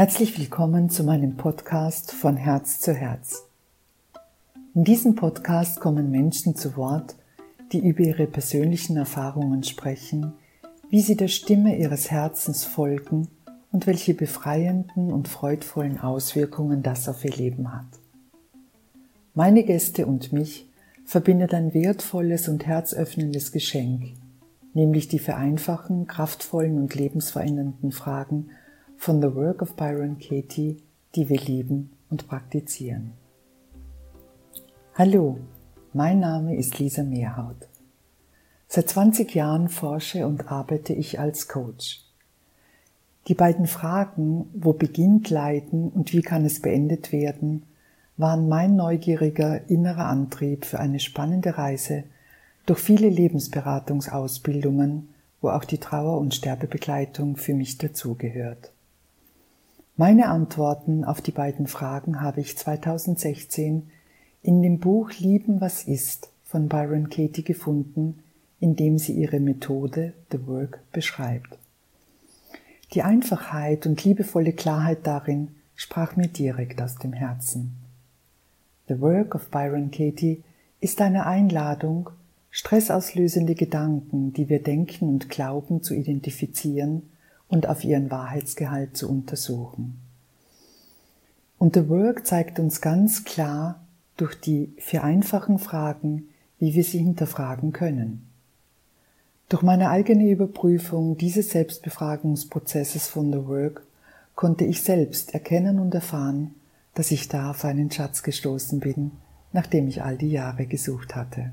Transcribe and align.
Herzlich 0.00 0.38
willkommen 0.38 0.88
zu 0.88 1.04
meinem 1.04 1.36
Podcast 1.36 2.12
von 2.12 2.34
Herz 2.38 2.80
zu 2.80 2.94
Herz. 2.94 3.46
In 4.74 4.82
diesem 4.82 5.14
Podcast 5.14 5.78
kommen 5.78 6.10
Menschen 6.10 6.56
zu 6.56 6.74
Wort, 6.78 7.16
die 7.72 7.86
über 7.86 8.00
ihre 8.00 8.26
persönlichen 8.26 8.96
Erfahrungen 8.96 9.62
sprechen, 9.62 10.32
wie 10.88 11.02
sie 11.02 11.18
der 11.18 11.28
Stimme 11.28 11.76
ihres 11.76 12.10
Herzens 12.10 12.64
folgen 12.64 13.28
und 13.72 13.86
welche 13.86 14.14
befreienden 14.14 15.12
und 15.12 15.28
freudvollen 15.28 16.00
Auswirkungen 16.00 16.82
das 16.82 17.06
auf 17.06 17.22
ihr 17.22 17.36
Leben 17.36 17.70
hat. 17.70 17.84
Meine 19.34 19.64
Gäste 19.64 20.06
und 20.06 20.32
mich 20.32 20.66
verbindet 21.04 21.52
ein 21.52 21.74
wertvolles 21.74 22.48
und 22.48 22.64
herzöffnendes 22.64 23.52
Geschenk, 23.52 24.14
nämlich 24.72 25.08
die 25.08 25.18
vereinfachen, 25.18 26.06
kraftvollen 26.06 26.78
und 26.78 26.94
lebensverändernden 26.94 27.92
Fragen 27.92 28.48
von 29.00 29.20
The 29.22 29.34
Work 29.34 29.62
of 29.62 29.76
Byron 29.76 30.18
Katie, 30.18 30.76
die 31.14 31.30
wir 31.30 31.40
lieben 31.40 31.92
und 32.10 32.28
praktizieren. 32.28 33.14
Hallo, 34.94 35.38
mein 35.94 36.20
Name 36.20 36.54
ist 36.54 36.78
Lisa 36.78 37.02
Mehrhaut. 37.02 37.66
Seit 38.68 38.90
20 38.90 39.34
Jahren 39.34 39.70
forsche 39.70 40.26
und 40.26 40.52
arbeite 40.52 40.92
ich 40.92 41.18
als 41.18 41.48
Coach. 41.48 42.04
Die 43.26 43.32
beiden 43.32 43.66
Fragen, 43.66 44.50
wo 44.52 44.74
beginnt 44.74 45.30
Leiden 45.30 45.88
und 45.88 46.12
wie 46.12 46.20
kann 46.20 46.44
es 46.44 46.60
beendet 46.60 47.10
werden, 47.10 47.62
waren 48.18 48.50
mein 48.50 48.76
neugieriger 48.76 49.70
innerer 49.70 50.08
Antrieb 50.08 50.66
für 50.66 50.78
eine 50.78 51.00
spannende 51.00 51.56
Reise 51.56 52.04
durch 52.66 52.80
viele 52.80 53.08
Lebensberatungsausbildungen, 53.08 55.08
wo 55.40 55.48
auch 55.48 55.64
die 55.64 55.78
Trauer- 55.78 56.18
und 56.18 56.34
Sterbebegleitung 56.34 57.36
für 57.36 57.54
mich 57.54 57.78
dazugehört. 57.78 58.72
Meine 60.00 60.30
Antworten 60.30 61.04
auf 61.04 61.20
die 61.20 61.30
beiden 61.30 61.66
Fragen 61.66 62.22
habe 62.22 62.40
ich 62.40 62.56
2016 62.56 63.90
in 64.42 64.62
dem 64.62 64.78
Buch 64.78 65.10
Lieben, 65.18 65.60
was 65.60 65.82
ist 65.82 66.30
von 66.42 66.70
Byron 66.70 67.10
Katie 67.10 67.44
gefunden, 67.44 68.22
in 68.60 68.76
dem 68.76 68.96
sie 68.96 69.12
ihre 69.12 69.40
Methode, 69.40 70.14
The 70.32 70.46
Work, 70.46 70.80
beschreibt. 70.90 71.58
Die 72.94 73.02
Einfachheit 73.02 73.84
und 73.84 74.02
liebevolle 74.02 74.54
Klarheit 74.54 75.06
darin 75.06 75.48
sprach 75.76 76.16
mir 76.16 76.28
direkt 76.28 76.80
aus 76.80 76.94
dem 76.94 77.12
Herzen. 77.12 77.76
The 78.88 79.02
Work 79.02 79.34
of 79.34 79.50
Byron 79.50 79.90
Katie 79.90 80.42
ist 80.80 81.02
eine 81.02 81.26
Einladung, 81.26 82.08
stressauslösende 82.48 83.54
Gedanken, 83.54 84.32
die 84.32 84.48
wir 84.48 84.62
denken 84.62 85.10
und 85.10 85.28
glauben, 85.28 85.82
zu 85.82 85.92
identifizieren 85.92 87.02
und 87.50 87.68
auf 87.68 87.84
ihren 87.84 88.10
Wahrheitsgehalt 88.10 88.96
zu 88.96 89.10
untersuchen. 89.10 89.98
Und 91.58 91.74
The 91.74 91.88
Work 91.90 92.26
zeigt 92.26 92.58
uns 92.58 92.80
ganz 92.80 93.24
klar 93.24 93.84
durch 94.16 94.40
die 94.40 94.72
vier 94.78 95.04
einfachen 95.04 95.58
Fragen, 95.58 96.28
wie 96.58 96.74
wir 96.74 96.84
sie 96.84 96.98
hinterfragen 96.98 97.72
können. 97.72 98.26
Durch 99.50 99.62
meine 99.62 99.90
eigene 99.90 100.30
Überprüfung 100.30 101.18
dieses 101.18 101.50
Selbstbefragungsprozesses 101.50 103.08
von 103.08 103.32
The 103.32 103.46
Work 103.46 103.82
konnte 104.36 104.64
ich 104.64 104.82
selbst 104.82 105.34
erkennen 105.34 105.80
und 105.80 105.92
erfahren, 105.92 106.54
dass 106.94 107.10
ich 107.10 107.28
da 107.28 107.50
auf 107.50 107.64
einen 107.64 107.90
Schatz 107.90 108.22
gestoßen 108.22 108.78
bin, 108.80 109.10
nachdem 109.52 109.88
ich 109.88 110.02
all 110.02 110.16
die 110.16 110.30
Jahre 110.30 110.66
gesucht 110.66 111.16
hatte. 111.16 111.50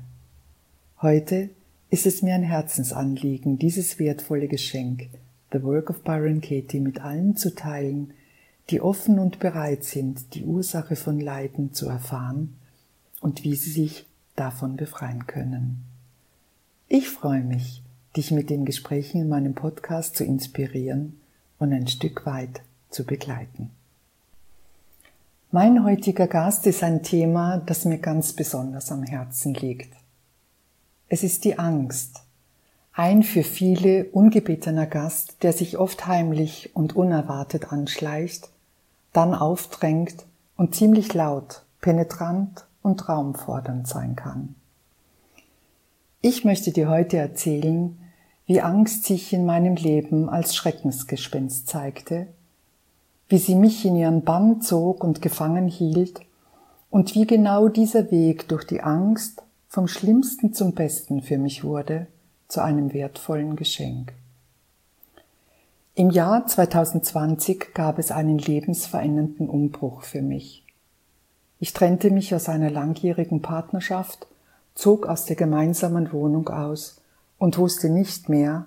Heute 1.02 1.50
ist 1.90 2.06
es 2.06 2.22
mir 2.22 2.34
ein 2.34 2.44
Herzensanliegen, 2.44 3.58
dieses 3.58 3.98
wertvolle 3.98 4.46
Geschenk 4.46 5.08
The 5.52 5.62
Work 5.62 5.90
of 5.90 6.02
Byron 6.02 6.40
Katie 6.40 6.80
mit 6.80 7.00
allen 7.00 7.36
zu 7.36 7.54
teilen, 7.54 8.12
die 8.70 8.80
offen 8.80 9.18
und 9.18 9.38
bereit 9.38 9.84
sind, 9.84 10.34
die 10.34 10.44
Ursache 10.44 10.94
von 10.94 11.18
Leiden 11.18 11.72
zu 11.72 11.88
erfahren 11.88 12.56
und 13.20 13.44
wie 13.44 13.54
sie 13.54 13.70
sich 13.70 14.06
davon 14.36 14.76
befreien 14.76 15.26
können. 15.26 15.84
Ich 16.86 17.08
freue 17.08 17.42
mich, 17.42 17.82
dich 18.16 18.30
mit 18.30 18.50
den 18.50 18.64
Gesprächen 18.64 19.22
in 19.22 19.28
meinem 19.28 19.54
Podcast 19.54 20.16
zu 20.16 20.24
inspirieren 20.24 21.20
und 21.58 21.72
ein 21.72 21.86
Stück 21.86 22.26
weit 22.26 22.62
zu 22.90 23.04
begleiten. 23.04 23.70
Mein 25.50 25.82
heutiger 25.82 26.26
Gast 26.26 26.66
ist 26.66 26.82
ein 26.82 27.02
Thema, 27.02 27.58
das 27.58 27.86
mir 27.86 27.98
ganz 27.98 28.34
besonders 28.34 28.92
am 28.92 29.02
Herzen 29.02 29.54
liegt. 29.54 29.94
Es 31.08 31.22
ist 31.22 31.44
die 31.44 31.58
Angst, 31.58 32.22
ein 32.98 33.22
für 33.22 33.44
viele 33.44 34.06
ungebetener 34.06 34.86
Gast, 34.86 35.44
der 35.44 35.52
sich 35.52 35.78
oft 35.78 36.08
heimlich 36.08 36.74
und 36.74 36.96
unerwartet 36.96 37.72
anschleicht, 37.72 38.50
dann 39.12 39.36
aufdrängt 39.36 40.26
und 40.56 40.74
ziemlich 40.74 41.14
laut, 41.14 41.62
penetrant 41.80 42.66
und 42.82 43.08
raumfordernd 43.08 43.86
sein 43.86 44.16
kann. 44.16 44.56
Ich 46.22 46.44
möchte 46.44 46.72
dir 46.72 46.88
heute 46.88 47.18
erzählen, 47.18 47.96
wie 48.46 48.60
Angst 48.62 49.04
sich 49.04 49.32
in 49.32 49.46
meinem 49.46 49.76
Leben 49.76 50.28
als 50.28 50.56
Schreckensgespenst 50.56 51.68
zeigte, 51.68 52.26
wie 53.28 53.38
sie 53.38 53.54
mich 53.54 53.84
in 53.84 53.94
ihren 53.94 54.24
Bann 54.24 54.60
zog 54.60 55.04
und 55.04 55.22
gefangen 55.22 55.68
hielt 55.68 56.20
und 56.90 57.14
wie 57.14 57.28
genau 57.28 57.68
dieser 57.68 58.10
Weg 58.10 58.48
durch 58.48 58.64
die 58.64 58.80
Angst 58.80 59.44
vom 59.68 59.86
Schlimmsten 59.86 60.52
zum 60.52 60.72
Besten 60.72 61.22
für 61.22 61.38
mich 61.38 61.62
wurde– 61.62 62.08
zu 62.48 62.62
einem 62.62 62.92
wertvollen 62.92 63.56
Geschenk. 63.56 64.12
Im 65.94 66.10
Jahr 66.10 66.46
2020 66.46 67.74
gab 67.74 67.98
es 67.98 68.10
einen 68.10 68.38
lebensverändernden 68.38 69.48
Umbruch 69.48 70.02
für 70.02 70.22
mich. 70.22 70.64
Ich 71.60 71.72
trennte 71.72 72.10
mich 72.10 72.34
aus 72.34 72.48
einer 72.48 72.70
langjährigen 72.70 73.42
Partnerschaft, 73.42 74.26
zog 74.74 75.06
aus 75.06 75.24
der 75.24 75.36
gemeinsamen 75.36 76.12
Wohnung 76.12 76.48
aus 76.48 77.00
und 77.36 77.58
wusste 77.58 77.90
nicht 77.90 78.28
mehr, 78.28 78.66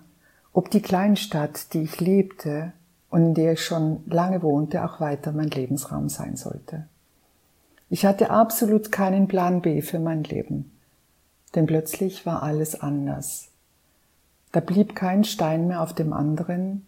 ob 0.54 0.70
die 0.70 0.82
Kleinstadt, 0.82 1.74
die 1.74 1.84
ich 1.84 2.02
lebte 2.02 2.74
und 3.10 3.24
in 3.24 3.34
der 3.34 3.54
ich 3.54 3.64
schon 3.64 4.04
lange 4.08 4.44
wohnte, 4.44 4.84
auch 4.84 5.00
weiter 5.00 5.32
mein 5.32 5.50
Lebensraum 5.50 6.10
sein 6.10 6.36
sollte. 6.36 6.88
Ich 7.90 8.06
hatte 8.06 8.30
absolut 8.30 8.92
keinen 8.92 9.28
Plan 9.28 9.62
B 9.62 9.82
für 9.82 10.00
mein 10.00 10.24
Leben, 10.24 10.72
denn 11.56 11.66
plötzlich 11.66 12.26
war 12.26 12.44
alles 12.44 12.80
anders. 12.80 13.51
Da 14.52 14.60
blieb 14.60 14.96
kein 14.96 15.24
Stein 15.24 15.68
mehr 15.68 15.82
auf 15.82 15.94
dem 15.94 16.12
anderen. 16.14 16.86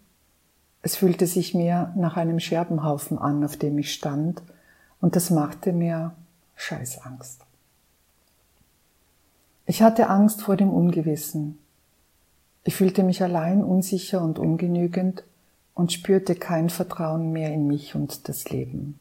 Es 0.81 0.97
fühlte 0.97 1.27
sich 1.27 1.53
mir 1.53 1.93
nach 1.95 2.17
einem 2.17 2.39
Scherbenhaufen 2.39 3.17
an, 3.17 3.43
auf 3.43 3.55
dem 3.55 3.77
ich 3.79 3.93
stand, 3.93 4.41
und 4.99 5.15
das 5.15 5.29
machte 5.29 5.73
mir 5.73 6.13
Scheißangst. 6.55 7.41
Ich 9.65 9.81
hatte 9.81 10.09
Angst 10.09 10.41
vor 10.41 10.57
dem 10.57 10.69
Ungewissen. 10.69 11.57
Ich 12.65 12.75
fühlte 12.75 13.03
mich 13.03 13.23
allein, 13.23 13.63
unsicher 13.63 14.21
und 14.21 14.39
ungenügend 14.39 15.23
und 15.73 15.91
spürte 15.91 16.35
kein 16.35 16.69
Vertrauen 16.69 17.31
mehr 17.31 17.53
in 17.53 17.67
mich 17.67 17.95
und 17.95 18.27
das 18.27 18.49
Leben. 18.49 18.99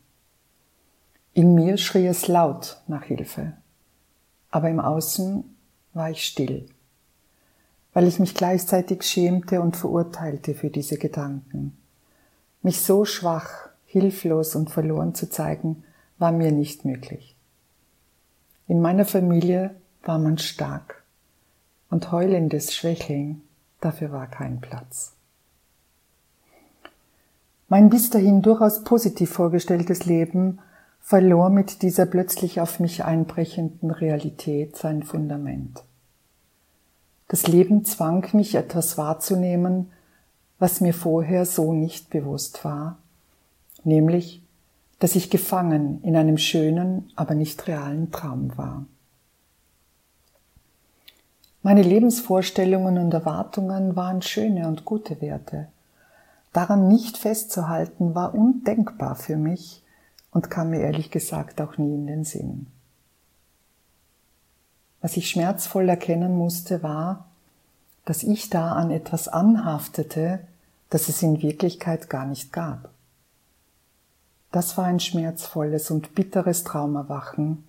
In 1.35 1.55
mir 1.55 1.79
schrie 1.79 2.07
es 2.07 2.29
laut 2.29 2.81
nach 2.87 3.05
Hilfe, 3.05 3.55
aber 4.51 4.69
im 4.71 4.81
Außen 4.81 5.45
war 5.95 6.11
ich 6.11 6.25
still 6.25 6.69
weil 7.93 8.07
ich 8.07 8.19
mich 8.19 8.35
gleichzeitig 8.35 9.03
schämte 9.03 9.61
und 9.61 9.77
verurteilte 9.77 10.55
für 10.55 10.71
diese 10.71 10.97
Gedanken. 10.99 11.77
Mich 12.63 12.81
so 12.81 13.05
schwach, 13.05 13.69
hilflos 13.87 14.55
und 14.55 14.71
verloren 14.71 15.15
zu 15.15 15.29
zeigen, 15.29 15.85
war 16.19 16.33
mir 16.33 16.53
nicht 16.53 16.85
möglich. 16.85 17.37
In 18.69 18.81
meiner 18.81 19.05
Familie 19.05 19.75
war 20.03 20.19
man 20.19 20.39
stark 20.39 21.03
und 21.91 22.11
heulendes 22.11 22.73
Schwächeln, 22.75 23.43
dafür 23.81 24.13
war 24.13 24.27
kein 24.29 24.61
Platz. 24.61 25.13
Mein 27.69 27.91
bis 27.91 28.11
dahin 28.11 28.43
durchaus 28.43 28.85
positiv 28.85 29.31
vorgestelltes 29.31 30.07
Leben 30.07 30.59
verlor 31.01 31.51
mit 31.51 31.83
dieser 31.83 32.07
plötzlich 32.07 32.61
auf 32.61 32.81
mich 32.81 33.05
einbrechenden 33.05 33.91
Realität 33.91 34.77
sein 34.77 35.03
Fundament. 35.03 35.83
Das 37.29 37.47
Leben 37.47 37.85
zwang 37.85 38.27
mich, 38.33 38.55
etwas 38.55 38.99
wahrzunehmen, 38.99 39.91
was 40.59 40.81
mir 40.81 40.95
vorher 40.95 41.45
so 41.45 41.73
nicht 41.73 42.11
bewusst 42.11 42.65
war, 42.65 42.99
nämlich, 43.85 44.43
dass 44.99 45.17
ich 45.17 45.31
gefangen 45.31 46.01
in 46.03 46.15
einem 46.15 46.39
schönen, 46.39 47.11
aber 47.17 47.35
nicht 47.35 47.67
realen 47.67 48.13
Traum 48.13 48.57
war. 48.57 48.87
Meine 51.65 51.83
Lebensvorstellungen 51.83 52.99
und 52.99 53.15
Erwartungen 53.15 53.95
waren 53.95 54.21
schöne 54.21 54.67
und 54.67 54.85
gute 54.85 55.21
Werte. 55.21 55.69
Daran 56.53 56.89
nicht 56.89 57.17
festzuhalten 57.17 58.15
war 58.15 58.35
undenkbar 58.35 59.15
für 59.15 59.37
mich 59.37 59.83
und 60.33 60.51
kam 60.51 60.71
mir 60.71 60.81
ehrlich 60.81 61.11
gesagt 61.11 61.61
auch 61.61 61.79
nie 61.79 61.95
in 61.95 62.07
den 62.07 62.25
Sinn. 62.25 62.67
Was 65.03 65.17
ich 65.17 65.29
schmerzvoll 65.29 65.89
erkennen 65.89 66.37
musste, 66.39 66.83
war, 66.83 67.27
dass 68.05 68.23
ich 68.23 68.51
da 68.51 68.73
an 68.73 68.91
etwas 68.91 69.29
anhaftete, 69.29 70.41
das 70.91 71.09
es 71.09 71.23
in 71.23 71.43
Wirklichkeit 71.43 72.09
gar 72.09 72.25
nicht 72.25 72.53
gab. 72.53 72.89
Das 74.53 74.79
war 74.79 74.85
ein 74.85 75.01
schmerzvolles 75.01 75.91
und 75.91 76.15
bitteres 76.15 76.65
Traumerwachen, 76.65 77.65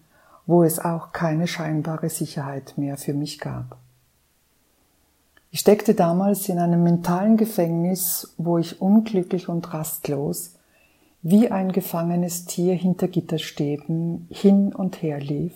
wo 0.46 0.64
es 0.64 0.80
auch 0.80 1.12
keine 1.12 1.48
scheinbare 1.48 2.10
Sicherheit 2.10 2.74
mehr 2.78 2.98
für 2.98 3.14
mich 3.14 3.40
gab. 3.40 3.78
Ich 5.50 5.62
steckte 5.62 5.94
damals 5.94 6.50
in 6.50 6.60
einem 6.60 6.84
mentalen 6.84 7.38
Gefängnis, 7.38 8.34
wo 8.38 8.58
ich 8.58 8.82
unglücklich 8.82 9.50
und 9.50 9.74
rastlos 9.74 10.56
wie 11.22 11.50
ein 11.50 11.72
gefangenes 11.72 12.46
Tier 12.46 12.76
hinter 12.76 13.08
Gitterstäben 13.08 14.28
hin 14.30 14.74
und 14.74 15.02
her 15.02 15.22
lief, 15.22 15.54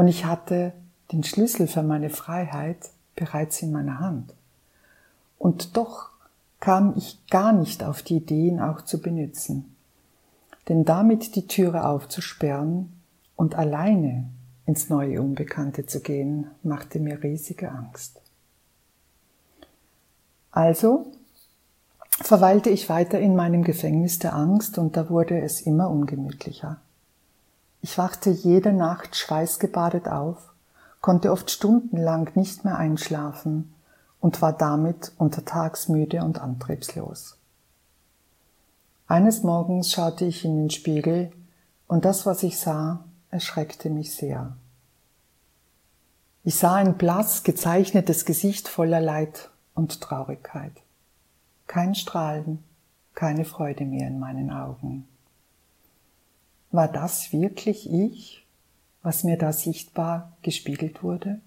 und 0.00 0.08
ich 0.08 0.24
hatte 0.24 0.72
den 1.12 1.24
Schlüssel 1.24 1.66
für 1.66 1.82
meine 1.82 2.08
Freiheit 2.08 2.88
bereits 3.16 3.60
in 3.60 3.70
meiner 3.70 4.00
Hand. 4.00 4.32
Und 5.36 5.76
doch 5.76 6.08
kam 6.58 6.94
ich 6.96 7.18
gar 7.26 7.52
nicht 7.52 7.84
auf 7.84 8.00
die 8.00 8.16
Idee, 8.16 8.48
ihn 8.48 8.60
auch 8.60 8.80
zu 8.80 9.02
benutzen. 9.02 9.76
Denn 10.70 10.86
damit 10.86 11.36
die 11.36 11.46
Türe 11.46 11.84
aufzusperren 11.84 12.90
und 13.36 13.56
alleine 13.56 14.30
ins 14.64 14.88
neue 14.88 15.20
Unbekannte 15.20 15.84
zu 15.84 16.00
gehen, 16.00 16.46
machte 16.62 16.98
mir 16.98 17.22
riesige 17.22 17.70
Angst. 17.70 18.22
Also 20.50 21.12
verweilte 22.22 22.70
ich 22.70 22.88
weiter 22.88 23.20
in 23.20 23.36
meinem 23.36 23.64
Gefängnis 23.64 24.18
der 24.18 24.34
Angst 24.34 24.78
und 24.78 24.96
da 24.96 25.10
wurde 25.10 25.42
es 25.42 25.60
immer 25.60 25.90
ungemütlicher. 25.90 26.80
Ich 27.82 27.96
wachte 27.96 28.30
jede 28.30 28.72
Nacht 28.72 29.16
schweißgebadet 29.16 30.08
auf, 30.08 30.52
konnte 31.00 31.32
oft 31.32 31.50
stundenlang 31.50 32.30
nicht 32.34 32.64
mehr 32.64 32.76
einschlafen 32.76 33.74
und 34.20 34.42
war 34.42 34.52
damit 34.52 35.12
untertags 35.16 35.88
müde 35.88 36.22
und 36.22 36.40
antriebslos. 36.40 37.38
Eines 39.06 39.42
Morgens 39.42 39.90
schaute 39.90 40.24
ich 40.24 40.44
in 40.44 40.56
den 40.56 40.70
Spiegel 40.70 41.32
und 41.88 42.04
das, 42.04 42.26
was 42.26 42.42
ich 42.42 42.58
sah, 42.58 43.04
erschreckte 43.30 43.90
mich 43.90 44.14
sehr. 44.14 44.56
Ich 46.44 46.56
sah 46.56 46.76
ein 46.76 46.96
blass 46.96 47.42
gezeichnetes 47.42 48.24
Gesicht 48.24 48.68
voller 48.68 49.00
Leid 49.00 49.50
und 49.74 50.00
Traurigkeit. 50.00 50.72
Kein 51.66 51.94
Strahlen, 51.94 52.62
keine 53.14 53.44
Freude 53.44 53.84
mehr 53.84 54.08
in 54.08 54.18
meinen 54.18 54.50
Augen. 54.50 55.08
War 56.70 56.88
das 56.88 57.32
wirklich 57.32 57.90
ich, 57.90 58.46
was 59.02 59.24
mir 59.24 59.36
da 59.36 59.52
sichtbar 59.52 60.36
gespiegelt 60.42 61.02
wurde? 61.02 61.40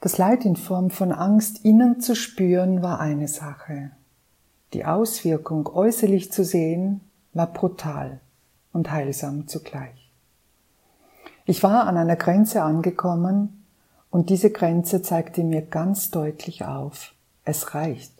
Das 0.00 0.18
Leid 0.18 0.44
in 0.44 0.56
Form 0.56 0.90
von 0.90 1.12
Angst 1.12 1.64
innen 1.64 2.00
zu 2.00 2.14
spüren 2.14 2.82
war 2.82 3.00
eine 3.00 3.28
Sache. 3.28 3.92
Die 4.72 4.84
Auswirkung 4.84 5.68
äußerlich 5.68 6.32
zu 6.32 6.44
sehen 6.44 7.00
war 7.32 7.52
brutal 7.52 8.20
und 8.72 8.90
heilsam 8.90 9.46
zugleich. 9.46 10.10
Ich 11.44 11.62
war 11.62 11.86
an 11.86 11.96
einer 11.96 12.16
Grenze 12.16 12.62
angekommen 12.62 13.64
und 14.10 14.30
diese 14.30 14.50
Grenze 14.50 15.02
zeigte 15.02 15.44
mir 15.44 15.62
ganz 15.62 16.10
deutlich 16.10 16.64
auf, 16.64 17.14
es 17.44 17.74
reicht. 17.74 18.12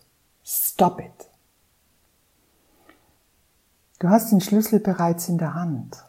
Stop 0.44 1.00
it. 1.00 1.35
Du 3.98 4.10
hast 4.10 4.30
den 4.30 4.42
Schlüssel 4.42 4.78
bereits 4.78 5.28
in 5.28 5.38
der 5.38 5.54
Hand. 5.54 6.04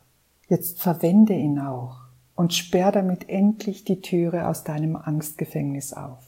Jetzt 0.49 0.81
verwende 0.81 1.33
ihn 1.33 1.59
auch 1.59 2.01
und 2.35 2.53
sperr 2.53 2.91
damit 2.91 3.29
endlich 3.29 3.85
die 3.85 4.01
Türe 4.01 4.47
aus 4.47 4.65
deinem 4.65 4.97
Angstgefängnis 4.97 5.93
auf. 5.93 6.19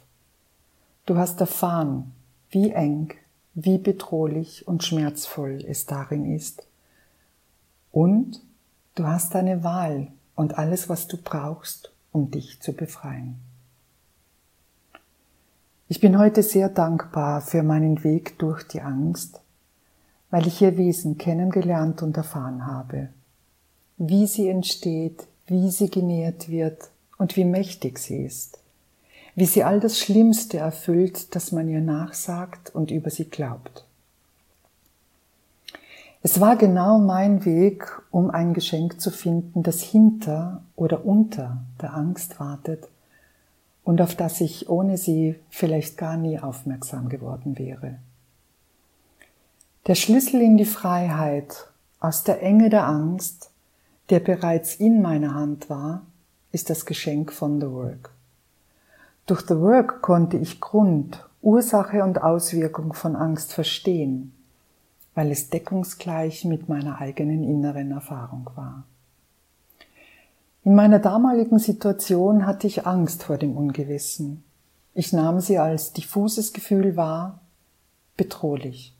Du 1.06 1.17
hast 1.17 1.41
erfahren, 1.41 2.13
wie 2.50 2.71
eng, 2.71 3.13
wie 3.56 3.77
bedrohlich 3.77 4.67
und 4.67 4.83
schmerzvoll 4.83 5.63
es 5.67 5.85
darin 5.85 6.33
ist. 6.33 6.65
Und 7.91 8.41
du 8.95 9.06
hast 9.06 9.35
deine 9.35 9.63
Wahl 9.63 10.07
und 10.35 10.57
alles, 10.57 10.88
was 10.88 11.07
du 11.07 11.17
brauchst, 11.17 11.91
um 12.13 12.31
dich 12.31 12.61
zu 12.61 12.71
befreien. 12.71 13.35
Ich 15.89 16.00
bin 16.00 16.17
heute 16.17 16.44
sehr 16.44 16.69
dankbar 16.69 17.41
für 17.41 17.63
meinen 17.63 18.03
Weg 18.03 18.39
durch 18.39 18.63
die 18.63 18.81
Angst, 18.81 19.41
weil 20.29 20.47
ich 20.47 20.61
ihr 20.61 20.77
Wesen 20.77 21.17
kennengelernt 21.17 22.01
und 22.01 22.15
erfahren 22.17 22.67
habe, 22.67 23.09
wie 23.97 24.27
sie 24.27 24.47
entsteht, 24.47 25.27
wie 25.47 25.69
sie 25.71 25.89
genährt 25.89 26.49
wird 26.49 26.89
und 27.17 27.35
wie 27.35 27.45
mächtig 27.45 27.99
sie 27.99 28.23
ist, 28.23 28.59
wie 29.35 29.45
sie 29.45 29.63
all 29.63 29.79
das 29.79 29.97
Schlimmste 29.97 30.57
erfüllt, 30.57 31.35
das 31.35 31.51
man 31.51 31.67
ihr 31.67 31.81
nachsagt 31.81 32.73
und 32.73 32.91
über 32.91 33.09
sie 33.09 33.25
glaubt. 33.25 33.85
Es 36.21 36.41
war 36.41 36.57
genau 36.57 36.99
mein 36.99 37.45
Weg, 37.45 37.85
um 38.11 38.29
ein 38.29 38.53
Geschenk 38.53 38.99
zu 38.99 39.09
finden, 39.09 39.63
das 39.63 39.81
hinter 39.81 40.63
oder 40.75 41.05
unter 41.05 41.61
der 41.81 41.93
Angst 41.93 42.39
wartet 42.39 42.89
und 43.83 44.01
auf 44.01 44.15
das 44.15 44.41
ich 44.41 44.69
ohne 44.69 44.97
sie 44.97 45.35
vielleicht 45.49 45.97
gar 45.97 46.17
nie 46.17 46.37
aufmerksam 46.37 47.07
geworden 47.07 47.57
wäre. 47.57 47.99
Der 49.89 49.95
Schlüssel 49.95 50.39
in 50.44 50.56
die 50.56 50.65
Freiheit 50.65 51.65
aus 52.00 52.24
der 52.24 52.44
Enge 52.44 52.69
der 52.69 52.86
Angst, 52.86 53.50
der 54.12 54.19
bereits 54.19 54.75
in 54.75 55.01
meiner 55.01 55.33
Hand 55.33 55.68
war, 55.68 56.03
ist 56.51 56.69
das 56.69 56.86
Geschenk 56.86 57.33
von 57.33 57.59
The 57.59 57.71
Work. 57.71 58.12
Durch 59.25 59.41
The 59.47 59.56
Work 59.56 60.03
konnte 60.03 60.38
ich 60.38 60.62
Grund, 60.62 61.27
Ursache 61.41 62.03
und 62.03 62.21
Auswirkung 62.21 62.94
von 62.94 63.15
Angst 63.15 63.51
verstehen, 63.51 64.31
weil 65.15 65.31
es 65.31 65.50
deckungsgleich 65.50 66.45
mit 66.45 66.69
meiner 66.69 67.01
eigenen 67.01 67.44
inneren 67.44 67.89
Erfahrung 67.89 68.47
war. 68.53 68.83
In 70.63 70.75
meiner 70.75 71.00
damaligen 71.00 71.57
Situation 71.57 72.45
hatte 72.45 72.68
ich 72.68 72.85
Angst 72.85 73.24
vor 73.24 73.39
dem 73.39 73.57
Ungewissen. 73.57 74.44
Ich 74.94 75.13
nahm 75.13 75.39
sie 75.39 75.57
als 75.57 75.94
diffuses 75.94 76.53
Gefühl 76.53 76.95
wahr, 76.95 77.39
bedrohlich. 78.18 78.94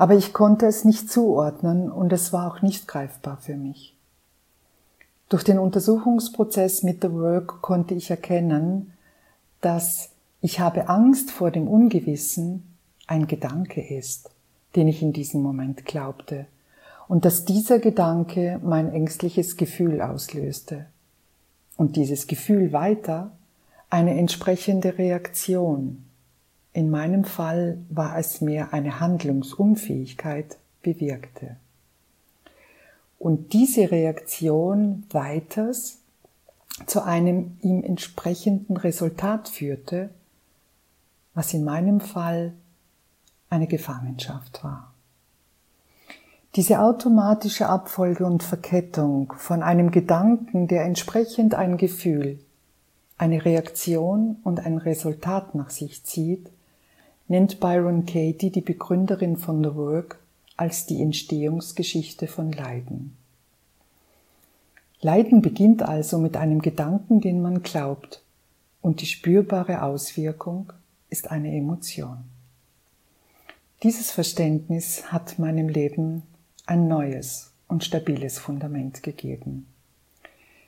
Aber 0.00 0.14
ich 0.14 0.32
konnte 0.32 0.64
es 0.64 0.86
nicht 0.86 1.10
zuordnen 1.10 1.92
und 1.92 2.10
es 2.14 2.32
war 2.32 2.50
auch 2.50 2.62
nicht 2.62 2.88
greifbar 2.88 3.36
für 3.36 3.54
mich. 3.54 3.94
Durch 5.28 5.44
den 5.44 5.58
Untersuchungsprozess 5.58 6.82
mit 6.82 7.02
The 7.02 7.12
Work 7.12 7.60
konnte 7.60 7.92
ich 7.92 8.08
erkennen, 8.08 8.94
dass 9.60 10.08
ich 10.40 10.58
habe 10.58 10.88
Angst 10.88 11.30
vor 11.30 11.50
dem 11.50 11.68
Ungewissen 11.68 12.62
ein 13.08 13.26
Gedanke 13.26 13.82
ist, 13.82 14.30
den 14.74 14.88
ich 14.88 15.02
in 15.02 15.12
diesem 15.12 15.42
Moment 15.42 15.84
glaubte 15.84 16.46
und 17.06 17.26
dass 17.26 17.44
dieser 17.44 17.78
Gedanke 17.78 18.58
mein 18.64 18.90
ängstliches 18.94 19.58
Gefühl 19.58 20.00
auslöste 20.00 20.86
und 21.76 21.96
dieses 21.96 22.26
Gefühl 22.26 22.72
weiter 22.72 23.32
eine 23.90 24.18
entsprechende 24.18 24.96
Reaktion. 24.96 26.06
In 26.72 26.90
meinem 26.90 27.24
Fall 27.24 27.78
war 27.88 28.16
es 28.18 28.40
mehr 28.40 28.72
eine 28.72 29.00
Handlungsunfähigkeit 29.00 30.58
bewirkte. 30.82 31.56
Und 33.18 33.52
diese 33.52 33.90
Reaktion 33.90 35.04
weiters 35.10 35.98
zu 36.86 37.04
einem 37.04 37.58
ihm 37.60 37.82
entsprechenden 37.82 38.76
Resultat 38.76 39.48
führte, 39.48 40.10
was 41.34 41.52
in 41.52 41.64
meinem 41.64 42.00
Fall 42.00 42.52
eine 43.50 43.66
Gefangenschaft 43.66 44.62
war. 44.64 44.94
Diese 46.56 46.80
automatische 46.80 47.68
Abfolge 47.68 48.24
und 48.24 48.42
Verkettung 48.42 49.32
von 49.36 49.62
einem 49.62 49.90
Gedanken, 49.90 50.66
der 50.66 50.84
entsprechend 50.84 51.54
ein 51.54 51.76
Gefühl, 51.76 52.40
eine 53.18 53.44
Reaktion 53.44 54.38
und 54.42 54.60
ein 54.60 54.78
Resultat 54.78 55.54
nach 55.54 55.70
sich 55.70 56.04
zieht, 56.04 56.50
nennt 57.30 57.60
Byron 57.60 58.06
Katie, 58.06 58.50
die 58.50 58.60
Begründerin 58.60 59.36
von 59.36 59.62
The 59.62 59.76
Work, 59.76 60.18
als 60.56 60.86
die 60.86 61.00
Entstehungsgeschichte 61.00 62.26
von 62.26 62.50
Leiden. 62.50 63.16
Leiden 65.00 65.40
beginnt 65.40 65.80
also 65.82 66.18
mit 66.18 66.36
einem 66.36 66.60
Gedanken, 66.60 67.20
den 67.20 67.40
man 67.40 67.62
glaubt, 67.62 68.20
und 68.82 69.00
die 69.00 69.06
spürbare 69.06 69.82
Auswirkung 69.82 70.72
ist 71.08 71.30
eine 71.30 71.56
Emotion. 71.56 72.18
Dieses 73.84 74.10
Verständnis 74.10 75.12
hat 75.12 75.38
meinem 75.38 75.68
Leben 75.68 76.24
ein 76.66 76.88
neues 76.88 77.52
und 77.68 77.84
stabiles 77.84 78.40
Fundament 78.40 79.04
gegeben. 79.04 79.66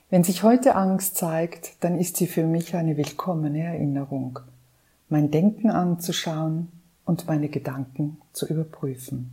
Wenn 0.09 0.23
sich 0.23 0.43
heute 0.43 0.75
Angst 0.75 1.17
zeigt, 1.17 1.73
dann 1.81 1.99
ist 1.99 2.15
sie 2.15 2.27
für 2.27 2.45
mich 2.45 2.73
eine 2.73 2.95
willkommene 2.95 3.63
Erinnerung, 3.63 4.39
mein 5.13 5.29
Denken 5.29 5.69
anzuschauen 5.69 6.71
und 7.05 7.27
meine 7.27 7.47
Gedanken 7.47 8.17
zu 8.33 8.47
überprüfen. 8.47 9.29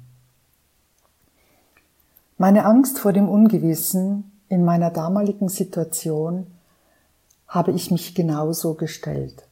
Meine 2.37 2.66
Angst 2.66 2.99
vor 2.99 3.14
dem 3.14 3.30
Ungewissen 3.30 4.30
in 4.50 4.62
meiner 4.62 4.90
damaligen 4.90 5.49
Situation 5.49 6.46
habe 7.49 7.72
ich 7.72 7.90
mich 7.90 8.14
genauso 8.14 8.75
gestellt, 8.75 9.49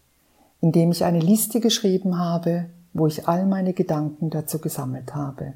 indem 0.61 0.93
ich 0.93 1.05
eine 1.05 1.21
Liste 1.21 1.61
geschrieben 1.61 2.19
habe, 2.19 2.67
wo 2.93 3.07
ich 3.07 3.27
all 3.27 3.47
meine 3.47 3.73
Gedanken 3.73 4.29
dazu 4.29 4.59
gesammelt 4.59 5.15
habe. 5.15 5.55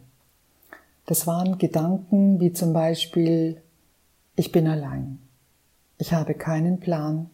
Das 1.05 1.27
waren 1.27 1.59
Gedanken 1.59 2.41
wie 2.41 2.55
zum 2.55 2.73
Beispiel, 2.73 3.61
ich 4.37 4.53
bin 4.53 4.67
allein, 4.67 5.19
ich 5.99 6.15
habe 6.15 6.33
keinen 6.33 6.81
Plan, 6.81 7.29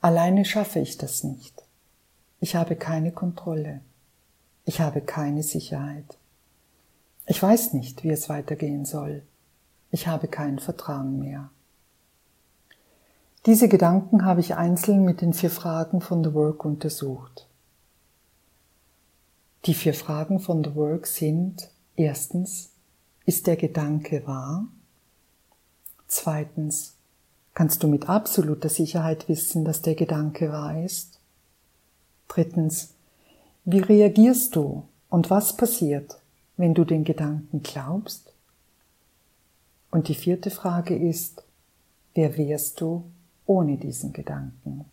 alleine 0.00 0.44
schaffe 0.44 0.80
ich 0.80 0.98
das 0.98 1.22
nicht, 1.22 1.61
ich 2.42 2.56
habe 2.56 2.74
keine 2.74 3.12
Kontrolle, 3.12 3.82
ich 4.64 4.80
habe 4.80 5.00
keine 5.00 5.44
Sicherheit, 5.44 6.18
ich 7.24 7.40
weiß 7.40 7.72
nicht, 7.72 8.02
wie 8.02 8.10
es 8.10 8.28
weitergehen 8.28 8.84
soll, 8.84 9.22
ich 9.92 10.08
habe 10.08 10.26
kein 10.26 10.58
Vertrauen 10.58 11.20
mehr. 11.20 11.50
Diese 13.46 13.68
Gedanken 13.68 14.24
habe 14.24 14.40
ich 14.40 14.56
einzeln 14.56 15.04
mit 15.04 15.20
den 15.20 15.34
vier 15.34 15.50
Fragen 15.50 16.00
von 16.00 16.24
The 16.24 16.34
Work 16.34 16.64
untersucht. 16.64 17.46
Die 19.66 19.74
vier 19.74 19.94
Fragen 19.94 20.40
von 20.40 20.64
The 20.64 20.74
Work 20.74 21.06
sind 21.06 21.70
erstens, 21.94 22.72
ist 23.24 23.46
der 23.46 23.56
Gedanke 23.56 24.26
wahr? 24.26 24.66
Zweitens, 26.08 26.96
kannst 27.54 27.84
du 27.84 27.86
mit 27.86 28.08
absoluter 28.08 28.68
Sicherheit 28.68 29.28
wissen, 29.28 29.64
dass 29.64 29.80
der 29.80 29.94
Gedanke 29.94 30.50
wahr 30.50 30.82
ist? 30.82 31.20
Drittens, 32.34 32.94
wie 33.66 33.80
reagierst 33.80 34.56
du 34.56 34.84
und 35.10 35.28
was 35.28 35.54
passiert, 35.54 36.18
wenn 36.56 36.72
du 36.72 36.84
den 36.84 37.04
Gedanken 37.04 37.62
glaubst? 37.62 38.32
Und 39.90 40.08
die 40.08 40.14
vierte 40.14 40.50
Frage 40.50 40.96
ist, 40.96 41.44
wer 42.14 42.38
wärst 42.38 42.80
du 42.80 43.04
ohne 43.44 43.76
diesen 43.76 44.14
Gedanken? 44.14 44.86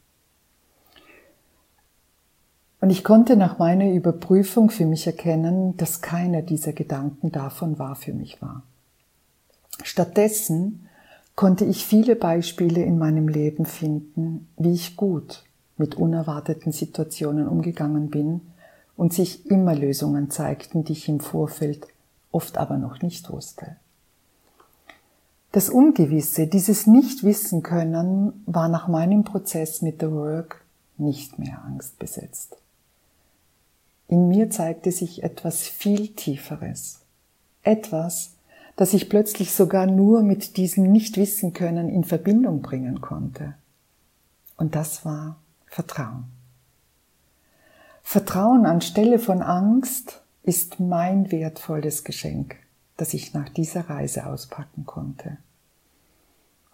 Und 2.82 2.90
ich 2.90 3.06
konnte 3.06 3.38
nach 3.38 3.58
meiner 3.58 3.90
Überprüfung 3.90 4.70
für 4.70 4.86
mich 4.86 5.08
erkennen, 5.08 5.78
dass 5.78 6.02
keiner 6.02 6.42
dieser 6.42 6.74
Gedanken 6.74 7.32
davon 7.32 7.80
wahr 7.80 7.96
für 7.96 8.14
mich 8.14 8.42
war. 8.42 8.64
Stattdessen 9.84 10.90
konnte 11.36 11.64
ich 11.64 11.86
viele 11.86 12.18
Beispiele 12.18 12.84
in 12.84 12.98
meinem 12.98 13.30
Leben 13.30 13.66
finden, 13.66 14.50
wie 14.58 14.74
ich 14.74 14.98
gut 14.98 15.46
mit 15.80 15.96
unerwarteten 15.96 16.72
Situationen 16.72 17.48
umgegangen 17.48 18.10
bin 18.10 18.42
und 18.98 19.14
sich 19.14 19.50
immer 19.50 19.74
Lösungen 19.74 20.30
zeigten, 20.30 20.84
die 20.84 20.94
ich 20.94 21.08
im 21.08 21.20
Vorfeld 21.20 21.88
oft 22.32 22.58
aber 22.58 22.78
noch 22.78 23.02
nicht 23.02 23.32
wusste. 23.32 23.78
Das 25.52 25.70
Ungewisse, 25.70 26.46
dieses 26.46 26.86
Nicht-Wissen 26.86 27.64
können, 27.64 28.44
war 28.46 28.70
nach 28.70 28.88
meinem 28.88 29.24
Prozess 29.24 29.82
mit 29.82 30.00
The 30.00 30.12
Work 30.12 30.64
nicht 30.98 31.40
mehr 31.40 31.64
angstbesetzt. 31.64 32.58
In 34.08 34.28
mir 34.28 34.50
zeigte 34.50 34.92
sich 34.92 35.24
etwas 35.24 35.62
viel 35.62 36.10
Tieferes. 36.10 37.00
Etwas, 37.64 38.34
das 38.76 38.94
ich 38.94 39.10
plötzlich 39.10 39.54
sogar 39.54 39.86
nur 39.88 40.24
mit 40.24 40.58
diesem 40.58 40.92
Nicht-Wissen 40.92 41.54
können 41.54 41.90
in 41.90 42.04
Verbindung 42.04 42.62
bringen 42.62 43.02
konnte. 43.02 43.56
Und 44.58 44.76
das 44.76 45.06
war 45.06 45.38
Vertrauen. 45.70 46.26
Vertrauen 48.04 48.66
anstelle 48.66 49.20
von 49.20 49.42
Angst 49.42 50.22
ist 50.44 50.80
mein 50.80 51.32
wertvolles 51.32 52.04
Geschenk 52.04 52.56
das 53.00 53.14
ich 53.14 53.34
nach 53.34 53.50
dieser 53.50 53.90
Reise 53.90 54.26
auspacken 54.28 54.86
konnte. 54.86 55.38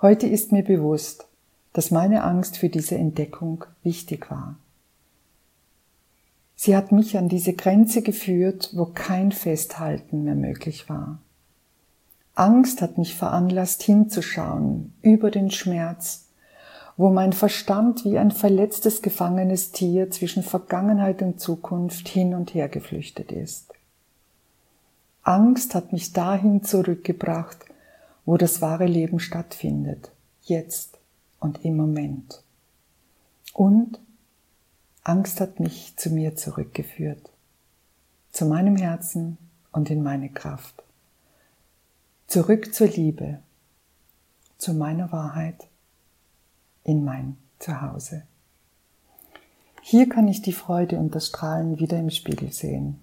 Heute 0.02 0.28
ist 0.28 0.52
mir 0.52 0.64
bewusst, 0.64 1.28
dass 1.72 1.92
meine 1.92 2.24
Angst 2.24 2.58
für 2.58 2.70
diese 2.70 2.96
Entdeckung 2.96 3.64
wichtig 3.84 4.32
war. 4.32 4.56
Sie 6.56 6.76
hat 6.76 6.92
mich 6.92 7.18
an 7.18 7.30
diese 7.30 7.54
Grenze 7.54 8.02
geführt, 8.02 8.72
wo 8.74 8.86
kein 8.86 9.32
Festhalten 9.32 10.24
mehr 10.24 10.36
möglich 10.36 10.90
war. 10.90 11.20
Angst 12.34 12.82
hat 12.82 12.98
mich 12.98 13.14
veranlasst 13.14 13.84
hinzuschauen 13.84 14.94
über 15.02 15.32
den 15.32 15.52
Schmerz, 15.52 16.25
wo 16.98 17.10
mein 17.10 17.34
Verstand 17.34 18.06
wie 18.06 18.18
ein 18.18 18.32
verletztes 18.32 19.02
gefangenes 19.02 19.72
Tier 19.72 20.10
zwischen 20.12 20.44
Vergangenheit 20.44 21.22
und 21.22 21.40
Zukunft 21.40 22.08
hin 22.08 22.34
und 22.34 22.54
her 22.54 22.70
geflüchtet 22.70 23.32
ist. 23.32 23.74
Angst 25.24 25.76
hat 25.76 25.92
mich 25.92 26.14
dahin 26.14 26.64
zurückgebracht, 26.64 27.58
wo 28.26 28.38
das 28.38 28.62
wahre 28.62 28.86
Leben 28.86 29.20
stattfindet, 29.20 30.12
jetzt 30.44 30.98
und 31.40 31.66
im 31.66 31.76
Moment. 31.76 32.44
Und 33.54 34.00
Angst 35.04 35.42
hat 35.42 35.60
mich 35.60 35.96
zu 35.98 36.10
mir 36.10 36.36
zurückgeführt, 36.36 37.30
zu 38.32 38.46
meinem 38.46 38.76
Herzen 38.76 39.38
und 39.72 39.90
in 39.90 40.02
meine 40.02 40.30
Kraft. 40.30 40.84
Zurück 42.28 42.74
zur 42.74 42.88
Liebe, 42.88 43.40
zu 44.58 44.74
meiner 44.74 45.12
Wahrheit, 45.12 45.68
in 46.86 47.04
mein 47.04 47.36
Zuhause. 47.60 48.24
Hier 49.82 50.08
kann 50.08 50.28
ich 50.30 50.42
die 50.42 50.54
Freude 50.54 50.98
und 50.98 51.14
das 51.14 51.28
Strahlen 51.28 51.78
wieder 51.78 52.00
im 52.00 52.10
Spiegel 52.10 52.52
sehen. 52.54 53.02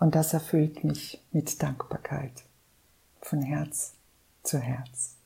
Und 0.00 0.14
das 0.14 0.32
erfüllt 0.32 0.82
mich 0.84 1.22
mit 1.32 1.62
Dankbarkeit 1.62 2.44
von 3.20 3.42
Herz 3.42 3.94
zu 4.42 4.58
Herz. 4.58 5.16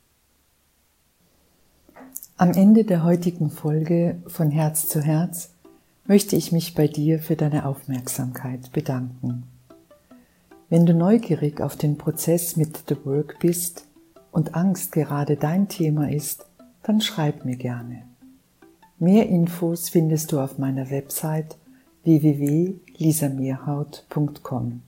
Am 2.37 2.53
Ende 2.53 2.85
der 2.85 3.05
heutigen 3.05 3.51
Folge 3.51 4.21
von 4.27 4.51
Herz 4.51 4.89
zu 4.89 5.01
Herz 5.01 5.51
möchte 6.07 6.35
ich 6.35 6.51
mich 6.51 6.75
bei 6.75 6.89
dir 6.89 7.21
für 7.21 7.37
deine 7.37 7.67
Aufmerksamkeit 7.67 8.73
bedanken. 8.73 9.45
Wenn 10.69 10.87
du 10.87 10.95
neugierig 10.95 11.61
auf 11.61 11.77
den 11.77 11.99
Prozess 11.99 12.57
mit 12.57 12.85
The 12.89 12.97
Work 13.05 13.39
bist 13.39 13.87
und 14.31 14.55
Angst 14.55 14.93
gerade 14.93 15.37
dein 15.37 15.69
Thema 15.69 16.11
ist, 16.11 16.47
dann 16.83 17.01
schreib 17.01 17.45
mir 17.45 17.57
gerne. 17.57 18.03
Mehr 18.99 19.29
Infos 19.29 19.89
findest 19.89 20.33
du 20.33 20.41
auf 20.41 20.59
meiner 20.59 20.91
Website 20.91 21.57
www.lisameerhaut.com. 22.05 24.83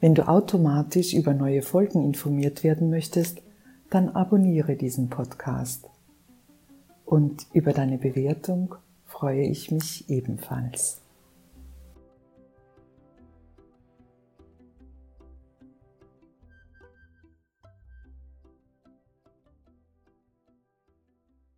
Wenn 0.00 0.14
du 0.14 0.26
automatisch 0.26 1.12
über 1.12 1.34
neue 1.34 1.60
Folgen 1.62 2.04
informiert 2.04 2.64
werden 2.64 2.90
möchtest, 2.90 3.42
dann 3.90 4.08
abonniere 4.08 4.76
diesen 4.76 5.10
Podcast. 5.10 5.88
Und 7.04 7.46
über 7.52 7.72
deine 7.72 7.98
Bewertung 7.98 8.74
freue 9.04 9.42
ich 9.42 9.70
mich 9.70 10.08
ebenfalls. 10.08 10.99